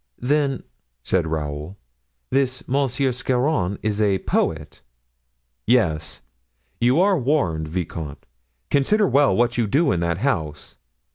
"Then," 0.17 0.63
said 1.03 1.27
Raoul, 1.27 1.77
"this 2.31 2.67
Monsieur 2.67 3.11
Scarron 3.11 3.77
is 3.83 4.01
a 4.01 4.17
poet?" 4.17 4.81
"Yes; 5.67 6.21
you 6.79 6.99
are 6.99 7.19
warned, 7.19 7.67
vicomte. 7.67 8.25
Consider 8.71 9.07
well 9.07 9.35
what 9.35 9.59
you 9.59 9.67
do 9.67 9.91
in 9.91 9.99
that 9.99 10.17
house. 10.17 10.77